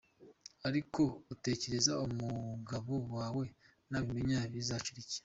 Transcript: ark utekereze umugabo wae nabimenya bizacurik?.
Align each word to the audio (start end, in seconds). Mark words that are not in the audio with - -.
ark 0.67 0.93
utekereze 1.33 1.91
umugabo 2.05 2.93
wae 3.15 3.47
nabimenya 3.89 4.39
bizacurik?. 4.53 5.09